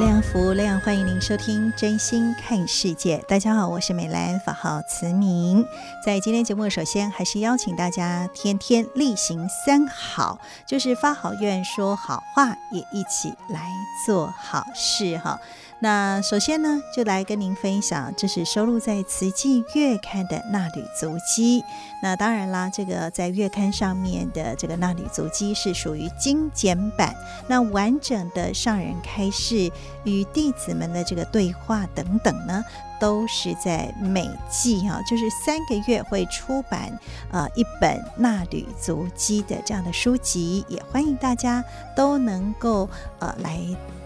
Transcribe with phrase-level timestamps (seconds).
[0.00, 3.18] 量福无量，欢迎您收听《真心看世界》。
[3.26, 5.62] 大家好，我是美兰，法号慈明。
[6.02, 13.68] 在今天节目，首先还是邀请大家天天例行三好，就是发好愿、说好话，也一起来
[14.06, 15.38] 做好事哈。
[15.82, 21.64] 那首先呢，就来跟您分享，这是收录在《慈济月刊》的纳履足迹。
[22.02, 27.16] 那当然啦，这个在月刊上面的这个纳履足迹是属于精简版。
[27.48, 29.72] 那完整的上人开示
[30.04, 32.62] 与弟子们的这个对话等等呢，
[33.00, 36.92] 都是在每季哈，就是三个月会出版
[37.32, 41.64] 呃一本纳履足迹的这样的书籍，也欢迎大家
[41.96, 42.86] 都能够
[43.18, 43.58] 呃来。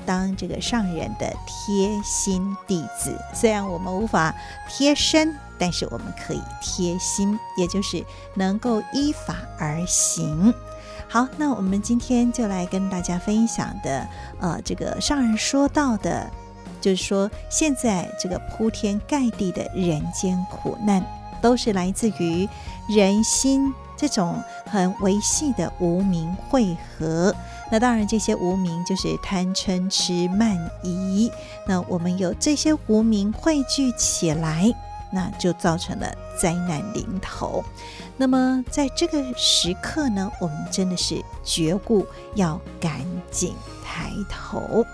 [0.06, 4.34] 当这个上人的贴心弟子，虽然我们无法
[4.68, 10.52] 贴身，但是我们可以贴心，也就是能够依法而行。
[11.08, 14.06] 好，那我们今天就来跟大家分享的，
[14.40, 16.28] 呃，这个上人说到的，
[16.80, 21.04] 就是说现在这个铺天盖地的人间苦难，
[21.40, 22.48] 都是来自于
[22.88, 27.34] 人心这种很微细的无明汇合。
[27.70, 31.30] 那当然，这些无明就是贪嗔痴慢疑。
[31.66, 34.72] 那我们有这些无明汇聚起来，
[35.12, 37.64] 那就造成了灾难临头。
[38.16, 43.54] 那么在这个时刻呢，我们真的是觉悟，要赶紧
[43.84, 44.86] 抬头，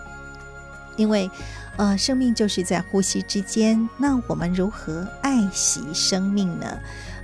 [0.97, 1.31] 因为
[1.77, 3.89] 呃，生命就是在呼吸之间。
[3.99, 6.79] 那我们如何爱惜生命呢？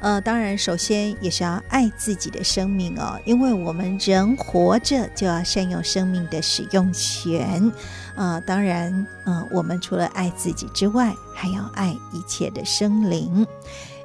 [0.07, 7.73] 呃，当然，首先也是要爱自己的生命哦，因为我们人活着就要善用生命的使用权。
[8.15, 13.45] 呃，当然，呃，我们除了爱自己之外，还要爱一切的生灵，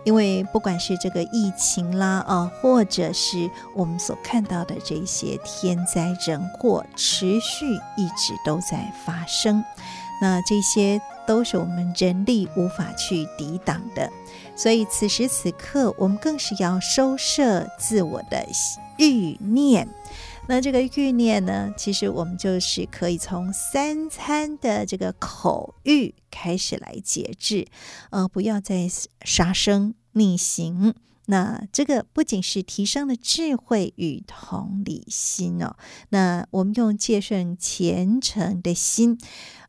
[0.03, 9.63] 因为不管是这个疫情啦，呃，或者是我们所看到的这些天灾人祸，持续一直都在发生，
[10.19, 14.09] 那这些都是我们人力无法去抵挡的。
[14.61, 18.45] 所以此时此刻，我们更是要收摄自我的
[18.99, 19.87] 欲念。
[20.47, 27.65] 那这个欲念呢，其实我们就是可以从三餐的这个口欲开始来节制，
[28.11, 28.87] 呃，不要再
[29.25, 30.93] 杀生逆行。
[31.31, 35.77] 那这个不仅是提升了智慧与同理心哦，
[36.09, 39.17] 那我们用戒慎虔诚的心，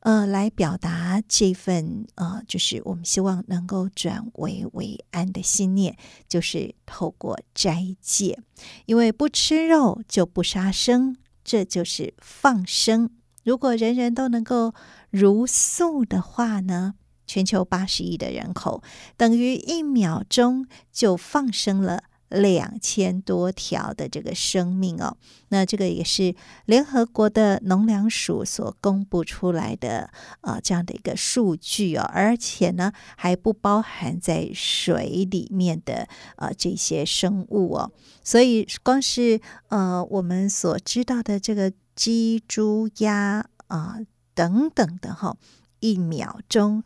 [0.01, 5.97] 呃，来表达这份呃，就是我们希望能够转危为安的心念，
[6.29, 8.41] 就是透过斋戒，
[8.87, 13.09] 因为不吃肉就不杀生，这就是放生。
[13.45, 14.75] 如果人人都能够
[15.11, 16.95] 如素的话呢，
[17.33, 18.83] 全球八十亿的人口，
[19.17, 25.17] 等于一秒钟就放生了两千多条的这个生命哦。
[25.49, 26.35] 那这个也是
[26.67, 30.11] 联合国的农粮署所公布出来的
[30.43, 36.07] 呃这样的一个数据哦，而且呢还不包含在水里面的
[36.37, 37.93] 呃这些生物哦。
[38.23, 43.97] 所以光是呃我们所知道的这个鸡、猪、鸭啊
[44.35, 45.37] 等等的哈、哦，
[45.81, 46.83] 一秒钟。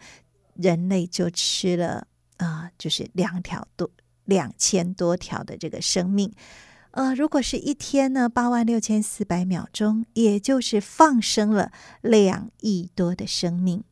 [0.58, 2.06] 人类就吃了
[2.36, 3.90] 啊、呃，就是两条多
[4.24, 6.32] 两千多条的这个生命，
[6.90, 11.70] 呃，如果是一天呢，八万六千四百秒钟，也就是放生了
[12.00, 13.84] 两亿多的生命。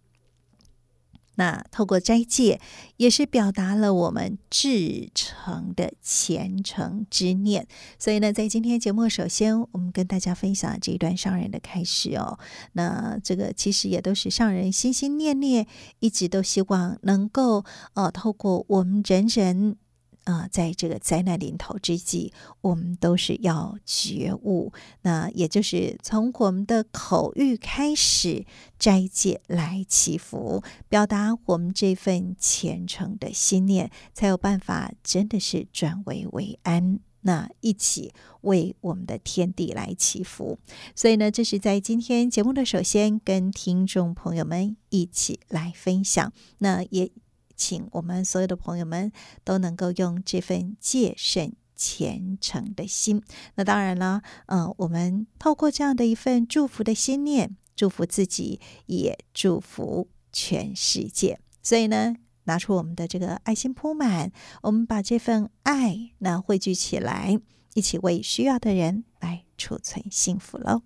[1.36, 2.60] 那透过斋戒，
[2.96, 7.66] 也是表达了我们至诚的虔诚之念。
[7.98, 12.38] 所以呢，在今天节目，首先我们跟大家分享这一段上人的开始哦。
[12.72, 15.66] 那这个其实也都是上人心心念念，
[16.00, 17.64] 一直都希望能够
[17.94, 19.76] 呃，透过我们人人、
[20.24, 22.32] 呃，在这个灾难临头之际，
[22.62, 24.72] 我们都是要觉悟。
[25.02, 28.46] 那也就是从我们的口欲开始
[28.78, 37.00] 斋戒来祈福，表达我们这份虔诚的心念，才有办法真的是转危为安。
[37.26, 38.12] 那一起
[38.42, 40.58] 为我们的天地来祈福。
[40.94, 46.32] 所以呢，这是在今天节目的首先跟听众朋友们一起来分享。
[46.58, 47.10] 那也。
[47.56, 49.12] 请我们所有的朋友们
[49.42, 53.22] 都能够用这份戒慎虔诚的心。
[53.56, 61.38] 那当然了，嗯、呃，我们透过这样的一份祝福的心念，祝福自己，也祝福全世界。
[61.62, 62.14] 所以呢，
[62.44, 64.30] 拿出我们的这个爱心铺满，
[64.62, 67.38] 我们把这份爱那汇聚起来，
[67.74, 70.82] 一起为需要的人来储存幸福喽。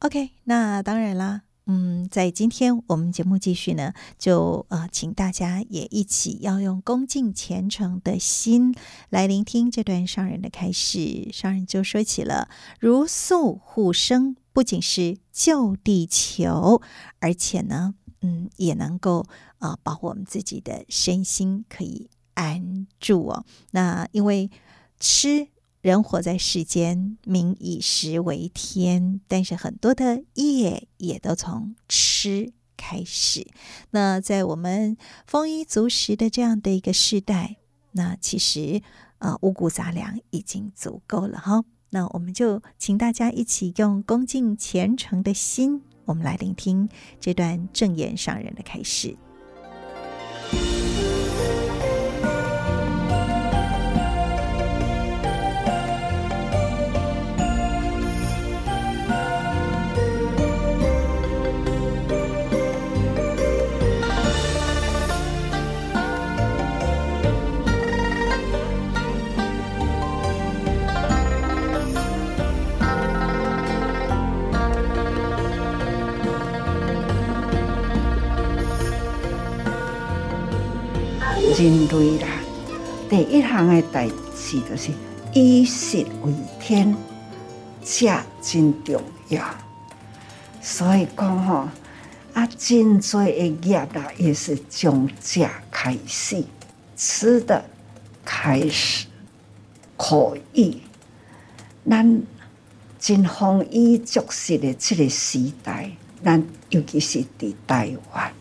[0.00, 1.42] OK，那当然啦。
[1.66, 8.74] 嗯，在今天我们节目继续呢，就呃，请大家也一起要用恭敬虔诚的心
[9.08, 11.28] 来聆听这段上人的开示。
[11.32, 12.48] 上人就说起了
[12.80, 16.82] 如素护生，不仅是救地球，
[17.20, 19.26] 而且呢，嗯，也能够
[19.58, 23.44] 啊、呃，保护我们自己的身心可以安住哦。
[23.70, 24.50] 那因为
[24.98, 25.48] 吃。
[25.80, 33.46] 人活在世间，民以食为天，但是很多的业也都从吃开始。
[33.92, 37.56] 那在我们丰衣足食的这样的一个时代，
[37.92, 38.82] 那其实
[39.16, 41.64] 啊、呃，五谷杂粮已经足够了哈。
[41.88, 49.16] 那我们就请大家一起用恭敬虔诚的心，我们来聆听这段正言上人的开始。
[81.62, 82.26] 人类啦，
[83.10, 84.90] 第一项的代志就是
[85.34, 86.96] 以食为天，
[87.84, 88.06] 食
[88.40, 89.44] 真重要。
[90.62, 91.68] 所以讲吼，
[92.32, 96.42] 啊，真多的业啦，也是从食开始，
[96.96, 97.62] 吃的
[98.24, 99.06] 开始
[99.98, 100.80] 可以。
[101.86, 102.22] 咱
[102.98, 105.90] 真丰衣足食的这个时代，
[106.24, 108.32] 咱尤其是伫台湾，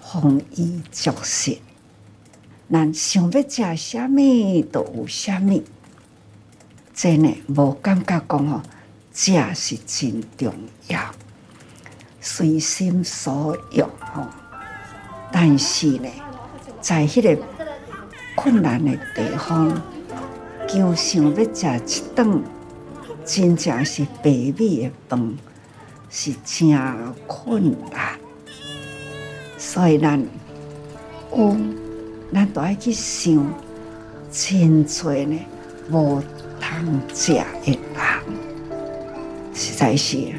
[0.00, 1.58] 丰衣足食。
[2.72, 5.62] 咱想要食啥物都有啥物，
[6.94, 8.62] 真诶无感觉讲吼，
[9.12, 10.54] 食是真重
[10.88, 10.98] 要，
[12.18, 14.26] 随心所欲吼。
[15.30, 16.08] 但是呢，
[16.80, 17.42] 在迄个
[18.34, 19.82] 困难的地方，
[20.66, 22.42] 就想要食一顿
[23.22, 25.36] 真正是白米的饭，
[26.08, 26.74] 是真
[27.26, 28.18] 困难。
[29.58, 30.18] 所以咱
[31.36, 31.54] 有。
[32.32, 33.46] 咱都爱去想，
[34.30, 35.38] 真多呢
[35.90, 36.22] 无
[36.58, 37.78] 通食的人，
[39.52, 40.32] 实在是啊，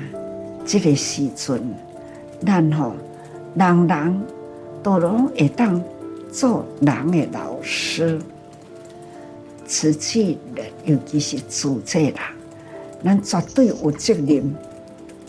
[0.65, 1.61] 这个时阵，
[2.43, 2.95] 咱吼
[3.53, 4.21] 人人
[4.81, 5.79] 都拢会当
[6.31, 8.19] 做人的老师，
[9.67, 12.15] 慈济人尤其是主这人，
[13.03, 14.55] 咱绝对有责任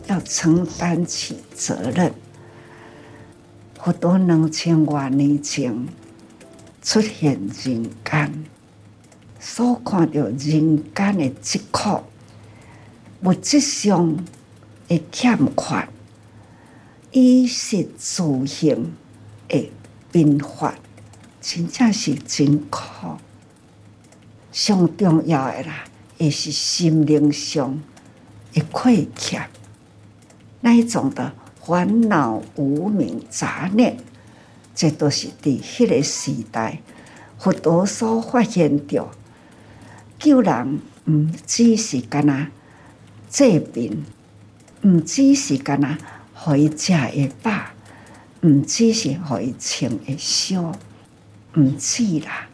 [0.07, 2.11] 要承担起责任。
[3.77, 5.87] 好多两千多年前。
[6.85, 8.45] 出现人间，
[9.41, 12.03] 所看到人间的疾苦，
[13.23, 14.23] 物质上
[14.87, 15.89] 的欠缺，
[17.11, 18.93] 衣食住行
[19.49, 19.73] 的
[20.13, 20.75] 贫乏，
[21.41, 23.17] 真正是真苦。
[24.53, 25.85] 上重要的啦，
[26.19, 27.81] 也是心灵上
[28.53, 29.49] 的亏欠，
[30.61, 31.33] 那一种的
[31.65, 33.97] 烦恼、无明、杂念。
[34.75, 36.81] 这都是伫迄个时代，
[37.39, 39.09] 佛陀所发现着，
[40.19, 42.49] 救人毋只是干那
[43.31, 44.05] 治病，
[44.83, 45.97] 毋只是干那
[46.35, 47.53] 互伊食会饱，
[48.43, 50.73] 毋只是互伊穿会烧，
[51.57, 52.49] 毋止啦。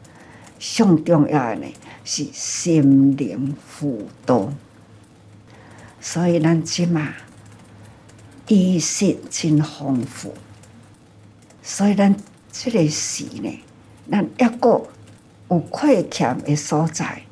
[0.59, 1.67] 上重要的呢
[2.05, 4.53] 是心灵辅导，
[6.03, 7.15] 所以咱即嘛
[8.47, 10.35] 衣食真丰富。
[11.73, 12.15] 所以，咱
[12.53, 13.61] 这个时呢，
[14.11, 14.83] 咱抑个
[15.49, 17.23] 有亏欠的所在，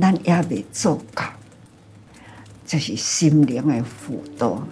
[0.00, 1.22] 咱也未做到，
[2.66, 4.66] 就是心灵的辅导。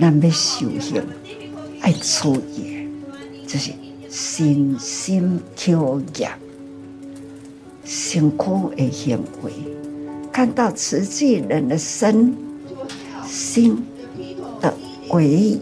[0.00, 1.02] 咱要修行，
[1.80, 2.88] 爱处理，
[3.48, 3.72] 就是
[4.08, 6.30] 身心口业，
[7.84, 9.52] 辛苦的行为，
[10.32, 12.32] 看到慈济人的身
[13.26, 13.84] 心
[14.60, 14.72] 的
[15.08, 15.58] 诡异。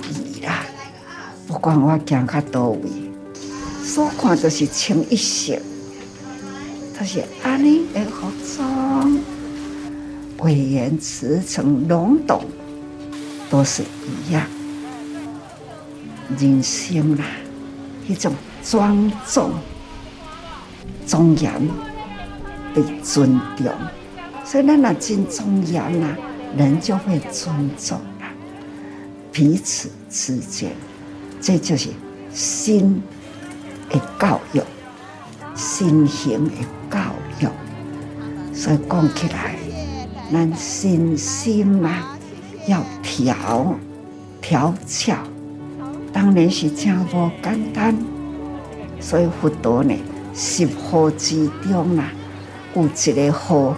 [1.53, 2.89] 不管我讲较多位，
[3.85, 5.55] 所看都是清一色，
[6.99, 9.19] 都是安尼的服装，
[10.39, 12.43] 威严慈诚隆重，
[13.51, 14.47] 都是一样。
[16.39, 17.25] 人生啦，
[18.09, 18.33] 一种
[18.65, 19.51] 庄重、
[21.07, 21.53] 庄严、
[22.75, 23.71] 被尊重，
[24.43, 26.17] 所以咱那真庄严啦，
[26.57, 28.33] 人就会尊重啦。
[29.31, 30.73] 彼此之间，
[31.43, 31.89] 这就是
[32.33, 33.03] 心
[33.91, 34.61] 的教育，
[35.57, 36.53] 心行的
[36.89, 37.01] 教
[37.41, 37.49] 育。
[38.55, 39.57] 所以讲起来，
[40.33, 42.17] 咱身心嘛，
[42.69, 43.75] 要调
[44.41, 45.17] 调教。
[46.13, 47.97] 当然是真无简单，
[49.01, 49.97] 所以佛陀呢，
[50.33, 52.13] 十号之中啊，
[52.77, 53.75] 有一个号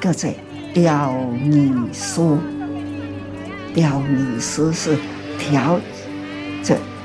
[0.00, 0.30] 叫做
[0.72, 2.20] 调尼师。
[3.74, 4.96] 调尼师是
[5.36, 5.80] 调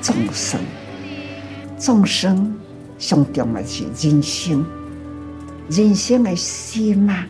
[0.02, 0.62] 众生，
[1.78, 2.58] 众生
[2.98, 4.66] 上重要是人生，
[5.70, 7.28] 人生的心啊，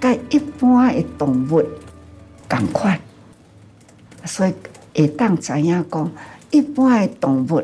[0.00, 1.62] 跟一般的动物
[2.48, 3.00] 同款，
[4.24, 4.54] 所以
[4.94, 6.10] 会当知影讲。
[6.50, 7.62] 一般的动物，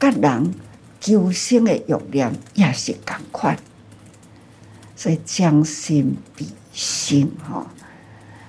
[0.00, 0.52] 跟人
[1.00, 3.56] 求生的欲念也是同款，
[4.96, 7.68] 所以将心比心，吼，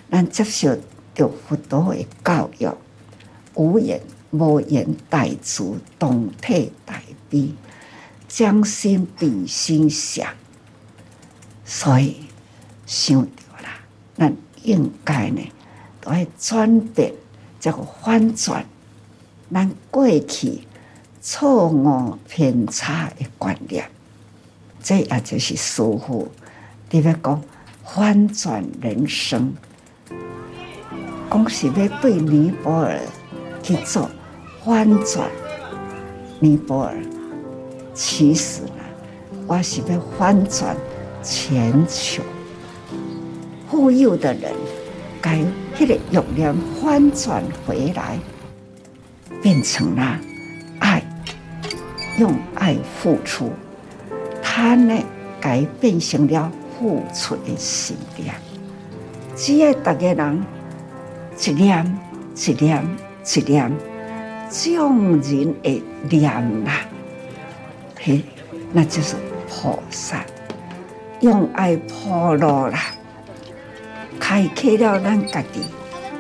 [0.10, 0.76] 咱接受
[1.14, 2.68] 着佛陀的教育，
[3.54, 7.50] 无言无言代诸，动体代悲，
[8.28, 10.28] 将心比心想，
[11.66, 12.18] 所以
[12.86, 13.80] 想到啦，
[14.16, 15.42] 咱应该呢，
[16.02, 17.14] 都要转变，
[17.60, 18.66] 这个反转。
[19.50, 20.62] 咱过去
[21.22, 23.90] 错误偏差的观念，
[24.84, 26.30] 这也就是师父
[26.90, 27.42] 在讲
[27.86, 29.54] 反转人生，
[31.32, 33.00] 讲是要对尼泊尔
[33.64, 34.10] 去做
[34.68, 35.30] 反转。
[36.42, 36.94] 尼泊尔
[37.94, 38.84] 其实呢，
[39.48, 40.76] 我是要反转
[41.24, 42.22] 全球，
[43.72, 44.52] 富有的人
[45.22, 45.38] 该
[45.78, 48.20] 迄个欲念反转回来。
[49.42, 50.20] 变成了
[50.80, 51.02] 爱，
[52.18, 53.52] 用爱付出，
[54.42, 55.00] 他呢
[55.40, 58.36] 改变成了付出的心量。
[59.36, 60.44] 只要大家人
[61.40, 61.98] 一念
[62.36, 62.84] 一念
[63.24, 63.72] 一念，
[64.50, 66.86] 众人的念啦，
[68.00, 68.22] 嘿，
[68.72, 69.16] 那就是
[69.50, 70.24] 菩萨
[71.20, 72.80] 用爱铺路啦，
[74.20, 75.62] 开启了咱家己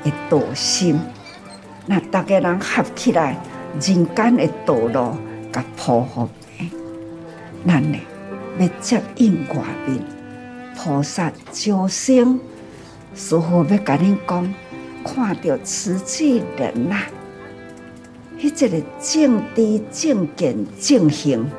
[0.04, 1.00] 的道心。
[1.86, 3.38] 那大家人合起来，
[3.80, 5.16] 人间的道路
[5.54, 6.72] 甲铺好的，
[7.66, 7.98] 咱呢
[8.60, 9.56] 要接应外
[9.86, 10.00] 面
[10.76, 12.40] 菩萨招生，
[13.16, 14.54] 师父要甲恁讲，
[15.06, 16.98] 看到慈济人呐、
[18.40, 21.50] 迄、这个正知正见正行，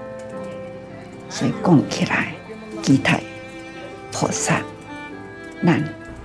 [1.29, 2.33] 所以讲起来，
[2.83, 3.21] 期待
[4.13, 4.63] 菩萨，
[5.65, 5.83] 咱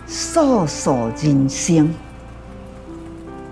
[0.08, 1.94] 数数人生。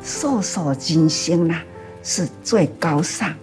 [0.04, 1.64] 数数人生啦，
[2.04, 3.34] 是最高尚。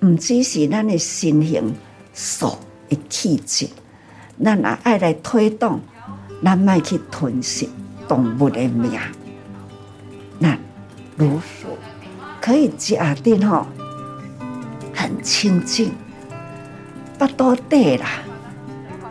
[0.00, 1.74] 唔只是咱的身形
[2.12, 2.56] 素
[2.88, 3.68] 的气质，
[4.42, 5.80] 咱也爱来推动，
[6.44, 7.68] 咱卖去吞噬
[8.06, 8.92] 动物的命。
[10.38, 10.56] 那
[11.16, 11.40] 如
[12.48, 13.66] 可以假定吼，
[14.94, 15.92] 很清净，
[17.18, 18.06] 不多地啦。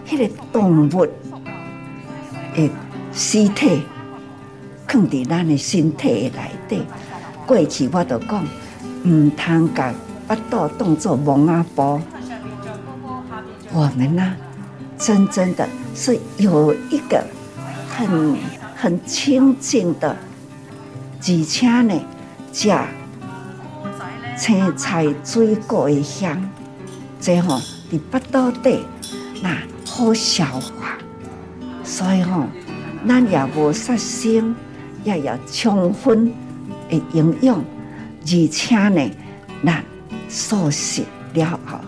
[0.08, 2.72] 迄个动物的
[3.14, 3.84] 尸体。
[4.88, 6.82] 放伫咱的身体内底，
[7.46, 8.44] 过去我都讲，
[9.04, 9.94] 唔通把
[10.26, 12.02] 巴肚当作蒙阿婆。
[13.72, 14.36] 我们呢，
[14.98, 17.24] 真正的是有一个
[17.88, 18.36] 很
[18.76, 20.18] 很清净的，
[21.22, 22.02] 而且呢，
[22.52, 22.70] 食
[24.38, 26.50] 青菜水果的香，
[27.20, 27.60] 这吼
[27.92, 28.86] 伫巴肚底，
[29.42, 30.98] 那好消化，
[31.84, 32.46] 所以吼，
[33.08, 34.56] 咱也无杀生。
[35.04, 36.34] 也要充分
[36.90, 37.64] 的营养，
[38.24, 39.10] 而且呢，
[39.64, 39.82] 咱
[40.28, 41.04] 素食
[41.34, 41.80] 了后，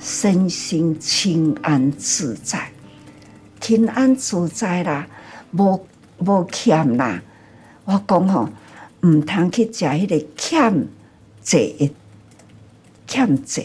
[0.00, 2.72] 身心清安自在，
[3.60, 5.06] 平安自在啦，
[5.52, 5.86] 无
[6.18, 7.22] 无欠啦。
[7.84, 8.48] 我讲吼，
[9.02, 10.88] 唔通去食迄个欠
[11.46, 11.90] 债，
[13.06, 13.64] 欠债，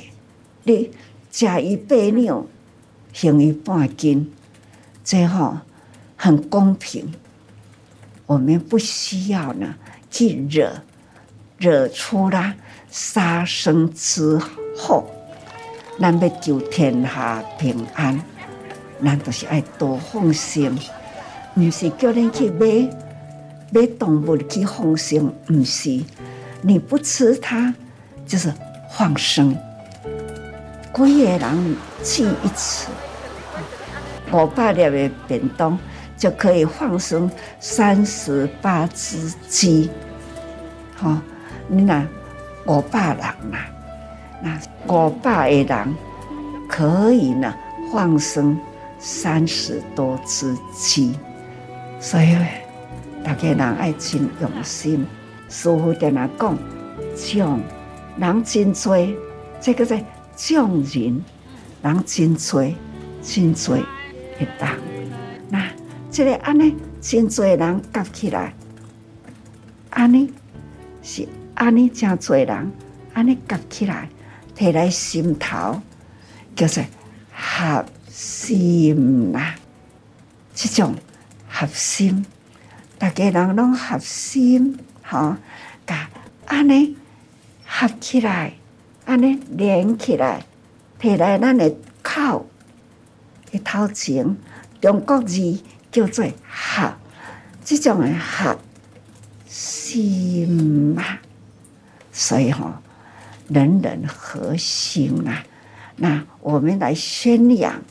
[0.65, 0.91] 你
[1.31, 2.45] 食一百两，
[3.11, 4.31] 还一半斤，
[5.03, 5.57] 这吼
[6.15, 7.11] 很公平。
[8.27, 9.73] 我们不需要呢，
[10.11, 10.83] 去惹
[11.57, 12.53] 惹出了
[12.91, 14.37] 杀生之
[14.77, 15.03] 好，
[15.99, 18.23] 咱要求天下平安，
[19.03, 20.77] 咱都是爱多放心，
[21.55, 22.87] 毋是叫恁去买
[23.71, 25.99] 买动物去放生，毋是，
[26.61, 27.73] 你不吃它，
[28.25, 28.53] 就是
[28.97, 29.57] 放生。
[30.93, 32.87] 几个人吃一次，
[34.31, 35.77] 五百粒的便当
[36.17, 39.89] 就可以放生三十八只鸡。
[40.95, 41.17] 好，
[41.67, 42.05] 你那
[42.67, 43.57] 五百人嘛，
[44.41, 44.59] 那
[44.93, 45.95] 五百个人
[46.69, 47.53] 可以呢
[47.91, 48.59] 放生
[48.99, 51.17] 三十多只鸡，
[51.99, 52.37] 所以
[53.23, 55.07] 大家人爱真用心。
[55.51, 56.57] 师父在那讲，
[57.15, 57.61] 将
[58.17, 58.97] 人真多，
[59.61, 60.03] 这个在。
[60.33, 61.23] 匠人，
[61.83, 62.73] 人真多，
[63.21, 64.75] 真多一档。
[65.49, 65.69] 那
[66.09, 68.53] 这个安尼，真多人夹起来，
[69.91, 70.33] 安尼
[71.03, 72.71] 是安尼，真多人
[73.13, 74.09] 安尼夹起来，
[74.55, 75.79] 提来心头，
[76.55, 76.83] 叫做
[77.31, 79.53] 合心啦。
[80.55, 80.95] 这种
[81.47, 82.25] 合心，
[82.97, 84.75] 大家人拢合心，
[85.11, 85.35] 吼，
[85.85, 86.09] 甲
[86.45, 86.95] 安尼
[87.67, 88.53] 合起来。
[89.03, 90.45] 安尼连起来，
[91.01, 92.49] 摕来咱的口
[93.51, 94.37] 的头前，
[94.79, 95.59] 中国字
[95.91, 96.93] 叫做合，
[97.65, 98.57] 这种的合
[99.47, 100.47] 心
[100.95, 101.03] 嘛，
[102.13, 102.71] 所以吼，
[103.49, 105.43] 人人合心啊。
[105.97, 107.81] 那我们来宣扬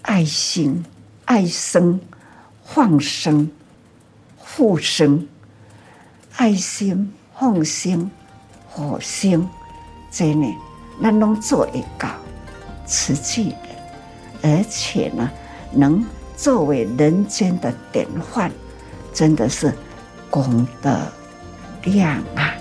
[0.00, 0.82] 爱心、
[1.26, 2.00] 爱生、
[2.64, 3.50] 放生、
[4.38, 5.28] 护生、
[6.40, 8.10] 爱心、放生、
[8.66, 9.46] 护生。
[10.10, 10.46] 这呢，
[11.02, 12.08] 咱拢做一个
[12.86, 13.54] 慈济
[14.42, 15.30] 人，而且呢，
[15.70, 16.02] 能
[16.38, 18.50] 作为人间的典范，
[19.12, 19.70] 真的是
[20.30, 20.98] 功德
[21.82, 22.54] 量啊！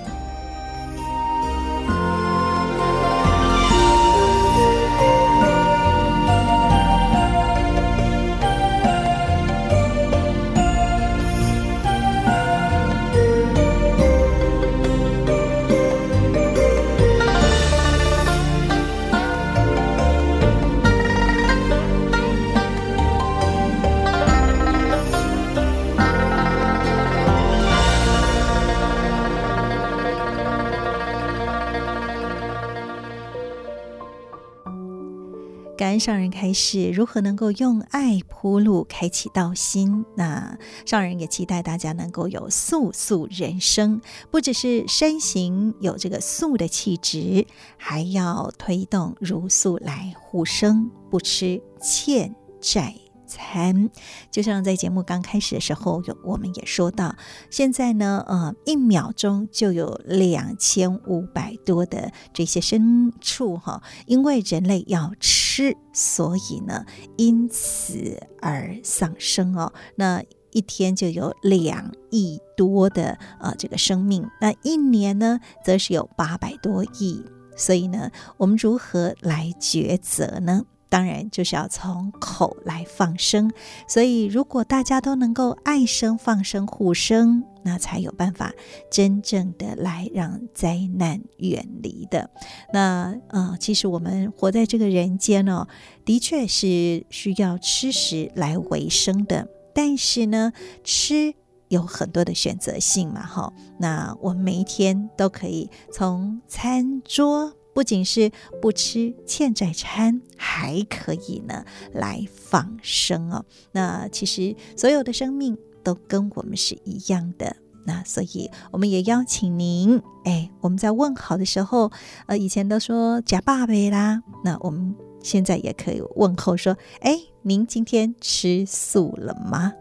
[36.00, 40.06] 上人开示如何能够用爱铺路，开启道心。
[40.16, 47.46] 那上人也期待大家能够有素素人生，不只是身形有这个素的气质，
[47.78, 52.96] 还要推动如素来护生，不吃欠债。
[53.30, 53.90] 餐，
[54.32, 57.16] 就像在节目刚开始的时候，有我们也说到，
[57.52, 66.86] 现在呢，呃，一秒钟就有两千五百多的这些牲畜哈，因为人类要吃，所以呢，
[67.18, 69.72] 因此而丧生哦。
[69.96, 77.24] 那一天就有两亿多的呃这个生命，那一年呢，则是有八百多亿，
[77.56, 80.64] 所以呢，我们如何来抉择呢？
[80.90, 83.52] 当然就是要从口来放生，
[83.88, 88.52] 所以如果大家都能够爱生、放生、护生，那才有办法
[88.90, 92.32] 真正的来让灾难远离的。
[92.74, 95.68] 那呃，其实我们活在这个人间哦，
[96.04, 100.52] 的确是需要吃食来维生的，但是呢，
[100.84, 101.36] 吃
[101.68, 103.54] 有很多的选择性嘛，哈。
[103.78, 107.54] 那我们每一天都可以从餐桌。
[107.74, 113.46] 不仅是不吃欠债餐，还可以呢来放生哦。
[113.72, 117.56] 那其实所有的生命都跟我们是一样的。
[117.86, 121.92] 那所以我们也邀请您，哎，我们在问好的时候，
[122.28, 129.74] 呃，以前都说假爸爸啦，那我们现在也可以问候说，哎，您今天吃素了吗？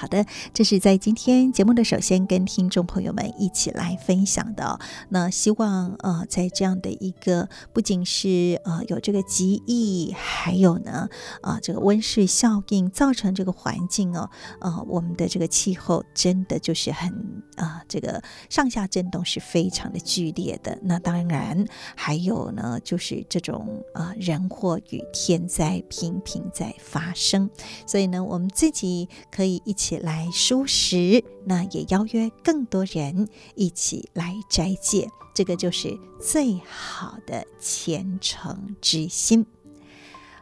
[0.00, 4.80] 好的，这是在今天节目的首先跟听众朋友们一起来分享的。
[5.10, 11.06] 那希望呃，在这样的一个不仅是呃有这个极易，还有呢
[11.42, 14.30] 啊、这个温室效应造成这个环境哦，
[14.62, 17.12] 呃我们的这个气候真的就是很
[17.56, 20.78] 啊、这个上下震动是非常的剧烈的。
[20.82, 21.62] 那当然
[21.94, 27.50] 还有呢，就是这种啊、呃、人祸与天灾频频在发生，
[27.86, 29.89] 所以呢，我们自己可以一起。
[29.90, 39.44] 起来蔬食，那也邀约更多人一起来斋戒，这个就是最好的虔诚之心。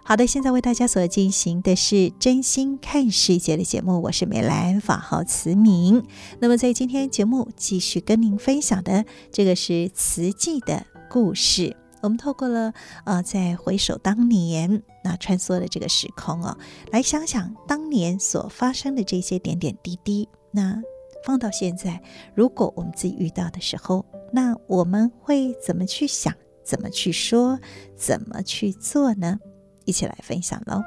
[0.05, 6.05] 好的，现在为大家所进行的是真心看世界的节目，我是美兰，法号慈明。
[6.41, 11.75] 那么在今天节目继续跟您分享的这个是慈济的故事。
[12.01, 12.73] 我们透过了
[13.05, 16.57] 呃，在回首当年，那穿梭的这个时空哦，
[16.93, 20.29] 来想想当年所发生的这些点点滴滴。
[20.51, 20.81] 那
[21.25, 22.01] 放到现在，
[22.35, 26.33] 如果我们自己遇到的时候，那我们会怎么去想？
[26.65, 27.59] 怎么去说？
[27.97, 29.39] 怎么去做呢？
[29.85, 30.83] 一起来分享喽！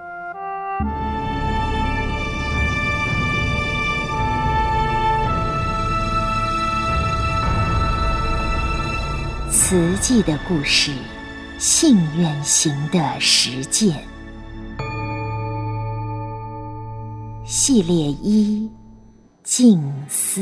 [9.53, 10.93] 慈济的故事，
[11.57, 14.01] 信愿行的实践，
[17.45, 18.71] 系列一：
[19.43, 20.41] 静思。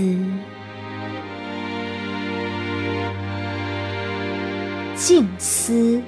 [4.95, 5.99] 静思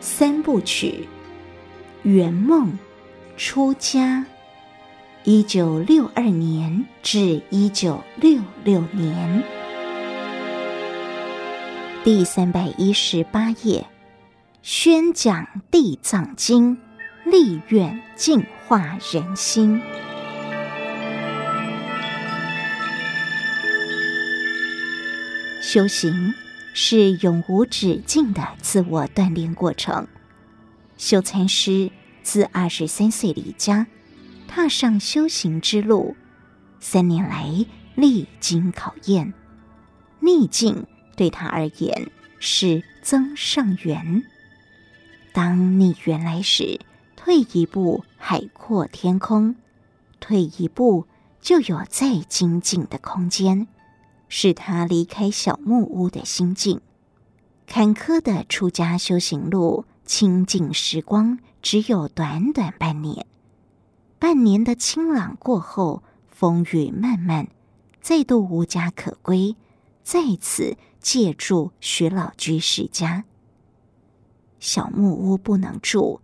[0.00, 1.06] 三部曲：
[2.02, 2.76] 圆梦、
[3.36, 4.26] 出家，
[5.22, 9.44] 一九六二年至一九六六年，
[12.06, 13.84] 第三百一十八页，
[14.62, 15.42] 宣讲
[15.72, 16.76] 《地藏经》，
[17.24, 19.82] 立愿净化人心，
[25.60, 26.32] 修行。
[26.72, 30.06] 是永无止境的自我锻炼过程。
[30.96, 31.90] 修禅师
[32.22, 33.88] 自二十三岁离家，
[34.46, 36.14] 踏上修行之路，
[36.78, 37.66] 三年来
[37.96, 39.34] 历经考验，
[40.20, 44.22] 逆境对他而言是增上缘。
[45.32, 46.80] 当逆缘来时，
[47.16, 49.56] 退一步海阔天空，
[50.20, 51.06] 退一步
[51.40, 53.66] 就有再精进的空间。
[54.28, 56.80] 是他离开小木屋的心境。
[57.66, 63.24] 坎坷的出家修行路，清净时光只有短短半年。
[64.18, 67.48] 半年的清朗过后，风雨漫漫，
[68.00, 69.54] 再度无家可归，
[70.02, 70.76] 在此
[71.06, 73.22] 借住徐老居士家。
[74.58, 76.20] 小木屋不能住，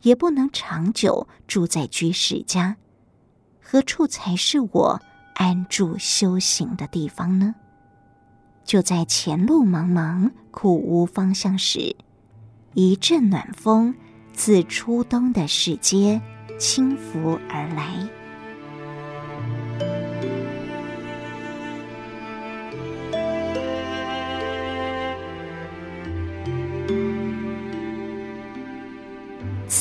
[0.00, 2.78] 也不能长久住在居士家，
[3.60, 5.02] 何处才是我
[5.34, 7.54] 安住修行的地方呢？
[8.64, 11.94] 就在前路茫茫、苦无方向时，
[12.72, 13.94] 一阵暖风
[14.32, 16.18] 自初冬的市街
[16.58, 18.08] 轻拂而来。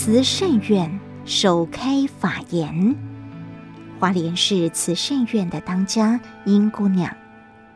[0.04, 2.98] 慈圣院首开法言，
[4.00, 7.16] 花莲市慈圣院的当家英姑娘。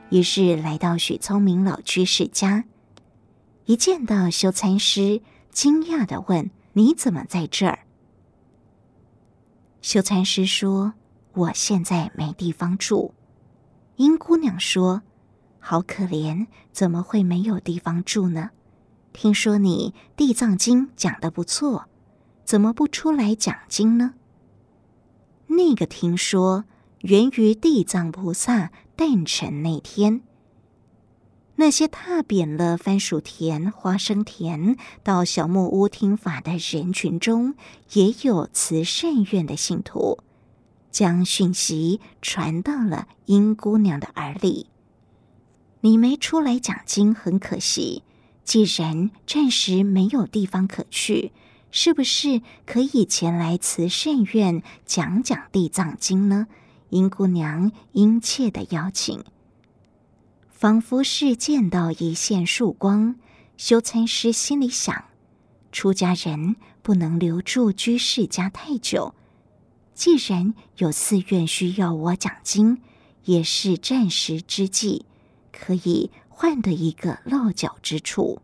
[0.10, 2.64] 于是来到许聪明老居士家，
[3.66, 7.82] 一见到修禅师，惊讶地问：“你怎么在这儿？”
[9.84, 10.96] 修禅师说
[11.34, 13.14] ：“我现在没地方住。”
[13.98, 15.04] 英姑娘说
[15.62, 18.50] ：“好可怜，怎么会没有地方住呢？
[19.14, 21.86] 听说你《地藏经》讲得不错，
[22.46, 24.14] 怎么不出来讲经呢？”
[25.48, 26.64] 那个听说
[27.00, 28.72] 源于地藏菩萨。
[28.98, 30.22] 诞辰那天，
[31.58, 37.56] 那些踏扁了番薯田、花生田到小木屋听法的人群中，
[37.92, 40.20] 也有慈善院的信徒，
[40.92, 44.68] 将讯息传到了英姑娘的耳里。
[45.82, 48.04] 你没出来讲经，很可惜。
[48.46, 51.34] 既然暂时没有地方可去，
[51.78, 56.48] 是不是可以前来慈圣院讲讲地藏经呢？
[56.88, 59.26] 英姑娘殷切的邀请，
[60.48, 63.18] 仿佛是见到一线曙光。
[63.58, 65.04] 修禅师心里想：
[65.74, 69.14] 出家人不能留住居士家太久，
[69.94, 72.82] 既然有寺院需要我讲经，
[73.26, 75.06] 也是暂时之计，
[75.52, 78.42] 可以换得一个落脚之处。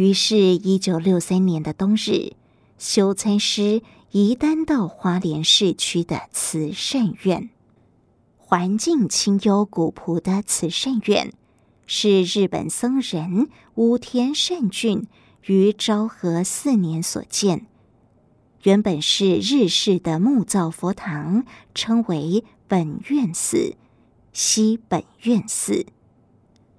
[0.00, 2.32] 于是，一九六三年的冬日，
[2.78, 3.82] 修参师。
[4.12, 7.50] 移丹到花莲市区的慈圣院，
[8.38, 11.34] 环境清幽古朴的慈圣院，
[11.86, 15.06] 是日本僧人武田善俊
[15.44, 17.66] 于昭和四年所建。
[18.62, 23.76] 原本是日式的木造佛堂，称为本愿寺、
[24.32, 25.86] 西本愿寺。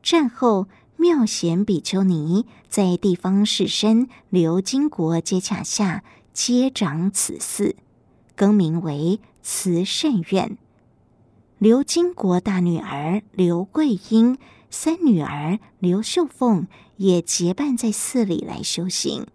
[0.03, 0.67] 战后，
[1.01, 6.03] 妙贤比丘尼在地方士绅刘金国接洽下。
[6.31, 7.75] 接掌此寺，
[8.35, 10.57] 更名为慈圣院。
[11.57, 14.37] 刘金国大女儿刘桂英、
[14.69, 19.25] 三女儿刘秀凤也结伴在寺里来修行，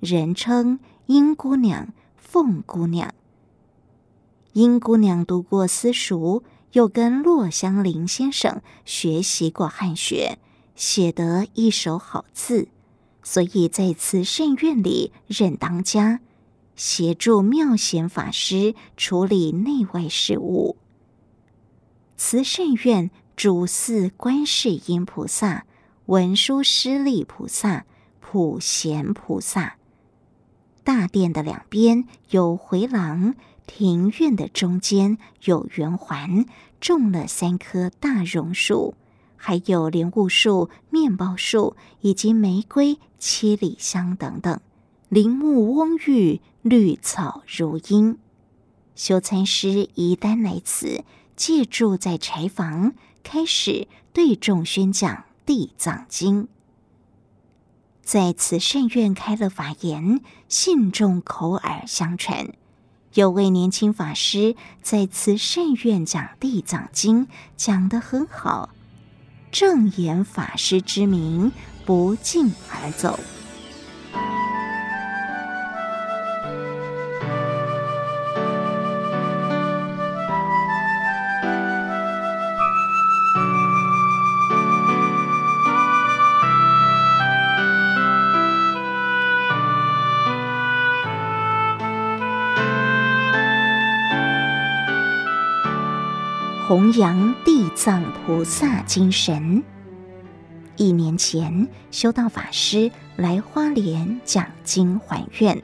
[0.00, 3.14] 人称英姑娘、凤姑娘。
[4.54, 10.40] 英姑娘读过私塾，又跟骆香林先生学习过汉学，
[10.80, 12.68] 写得一手好字，
[13.22, 16.20] 所以在慈圣院里任当家，
[16.74, 20.78] 协助妙贤法师处理内外事务。
[22.16, 25.66] 慈圣院主祀观世音菩萨、
[26.06, 27.84] 文殊师利菩萨、
[28.18, 29.76] 普贤菩萨。
[30.82, 33.34] 大殿的两边有回廊，
[33.66, 36.46] 庭院的中间有圆环，
[36.80, 38.94] 种了三棵大榕树，
[39.42, 44.60] 还有莲雾树、面包树以及玫瑰、七里香等等，
[45.08, 48.18] 林木蓊郁，绿草如茵。
[48.94, 51.04] 修禅师一旦来此。
[51.36, 55.10] 借住在柴房，开始对众宣讲
[55.46, 56.42] 《地藏经》。
[58.02, 62.52] 在慈圣院开了法言，信众口耳相传。
[63.14, 67.26] 有位年轻法师在慈圣院讲《地藏经》，
[67.56, 68.68] 讲得很好，
[69.50, 71.52] 正言法师之名
[71.84, 73.18] 不胫而走。
[96.70, 99.64] 弘扬地藏菩萨精神。
[100.76, 105.60] 一年前，修道法师来花莲讲经还愿，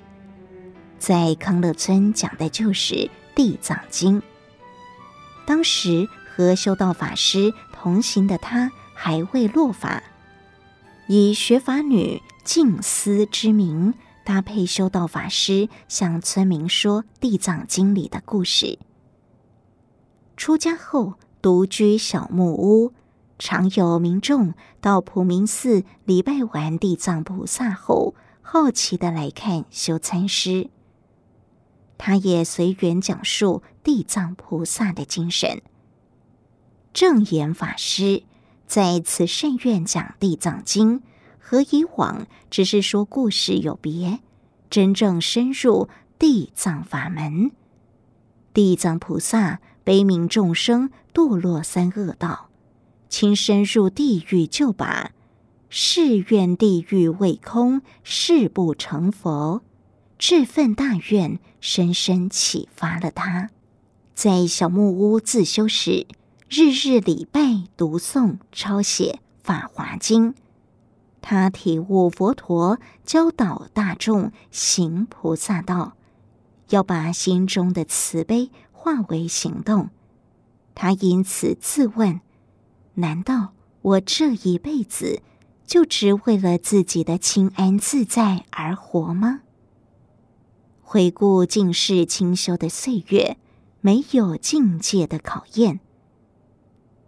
[0.99, 2.95] 在康乐村讲的就是
[3.37, 4.21] 《地藏经》。
[5.47, 10.03] 当时和修道法师同行的他还未落法，
[11.07, 18.81] 以学法女静思之名，搭配修道法师向村民说《地藏经》里的故事。
[20.37, 22.92] 出家后，独居小木屋，
[23.38, 30.68] 常有民众到普明寺礼拜完地藏菩萨后，好奇地来看修禅师。
[31.99, 35.62] 他也随缘讲述地藏菩萨的精神。
[36.92, 38.22] 证严法师
[38.66, 41.03] 在此圣院讲地藏经，
[41.38, 44.20] 和以往只是说故事有别，
[44.68, 47.51] 真正深入地藏法门，
[48.53, 49.61] 地藏菩萨。
[49.87, 52.49] 悲悯众生堕落三恶道，
[53.09, 55.12] 亲身入地狱救拔，
[55.68, 59.62] 誓愿地狱未空，誓不成佛。
[60.18, 63.51] 这份大愿深深启发了他，
[64.12, 66.09] 在小木屋自修时，
[66.51, 70.33] 日日礼拜、读诵、抄写《法华经》。
[71.22, 75.92] 他体悟佛陀教导大众行菩萨道，
[76.70, 78.51] 要把心中的慈悲。
[78.87, 79.90] 化为行动，
[80.77, 82.20] 他因此自问：
[82.94, 85.22] 难道我这一辈子
[85.66, 89.40] 就只为了自己的清安自在而活吗？
[90.83, 93.38] 回顾尽是清修的岁月，
[93.81, 95.81] 没有境界的考验，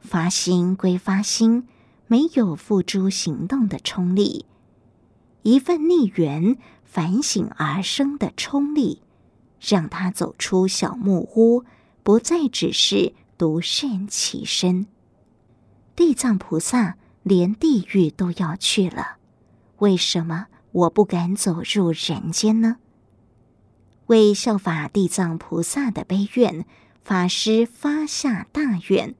[0.00, 1.68] 发心归发心，
[2.08, 4.46] 没有付诸行动的冲力，
[5.42, 9.02] 一份逆缘反省而生的冲力。
[9.60, 11.64] 让他走出小木屋，
[12.02, 14.86] 不再只是独善其身。
[15.96, 19.16] 地藏菩萨连地狱都要去了，
[19.78, 22.76] 为什么我不敢走入人间呢？
[24.06, 26.64] 为效法地藏菩萨的悲愿，
[27.02, 29.14] 法师发下大愿：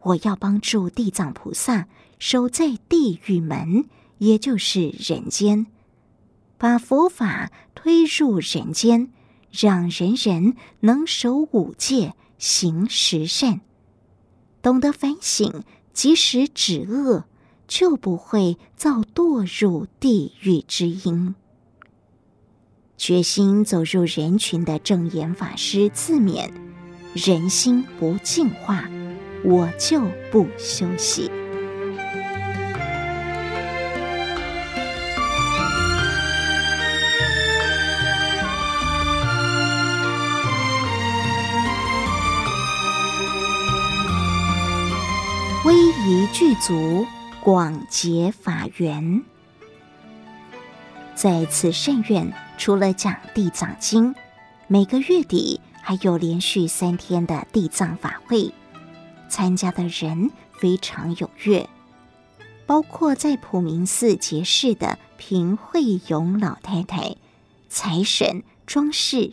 [0.00, 3.84] 我要帮助地藏菩萨守在地狱门，
[4.18, 5.66] 也就是人间，
[6.56, 9.12] 把佛法推入人间。
[9.58, 13.60] 让人人能守五戒、行十善，
[14.62, 17.24] 懂得反省，及时止恶，
[17.66, 21.34] 就不会造堕入地狱之因。
[22.96, 26.52] 决心走入人群的正言法师自勉：
[27.14, 28.88] 人心不净化，
[29.44, 31.28] 我就不休息。
[46.32, 47.06] 具足，
[47.42, 49.22] 广结法缘。
[51.14, 54.14] 在慈圣院，除了讲地藏经，
[54.66, 58.52] 每个月底还有连续三天的地藏法会，
[59.28, 61.68] 参加的人非常踊跃。
[62.66, 67.16] 包括在普明寺结识的平惠勇老太太、
[67.68, 69.32] 财神庄氏、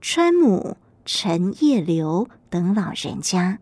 [0.00, 3.60] 川母陈叶流等老人家。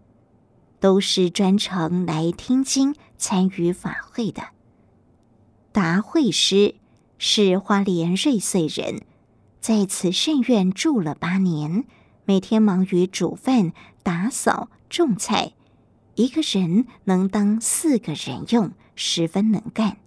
[0.83, 4.49] 都是专程来听经、参与法会的。
[5.71, 6.75] 达慧师
[7.19, 9.03] 是花莲瑞穗人，
[9.61, 11.85] 在慈圣院住了八年，
[12.25, 15.53] 每天忙于煮饭、打扫、种菜，
[16.17, 19.99] 一个人能当四个人用，十分能干。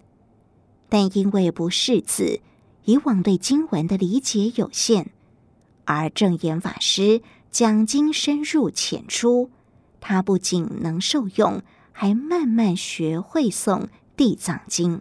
[0.90, 2.42] 但因为不识字，
[2.84, 5.08] 以往对经文的理解有限，
[5.86, 9.52] 而证严法师讲经深入浅出。
[10.08, 14.98] 他不仅能受用，还慢慢学会诵《地藏经》。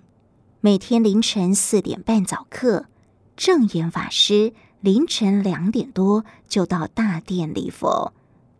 [0.62, 2.86] 每天凌晨四点半早课，
[3.36, 8.14] 证严法师凌晨两点多就到大殿礼佛，